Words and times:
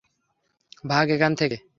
ভাগ 0.87 1.05
এখান 1.09 1.31
থেকে। 1.35 1.57